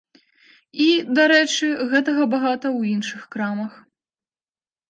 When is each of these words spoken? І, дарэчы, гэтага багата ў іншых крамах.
І, 0.21 0.87
дарэчы, 1.19 1.69
гэтага 1.93 2.23
багата 2.33 2.67
ў 2.77 2.97
іншых 2.97 3.21
крамах. 3.37 3.73